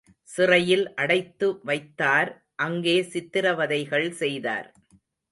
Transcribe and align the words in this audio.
சிறையில் 0.27 0.85
அடைத்துவைத்தார் 0.95 2.31
அங்கே 2.55 2.95
சித்ரவதைகள் 3.13 4.09
செய்தார். 4.11 4.67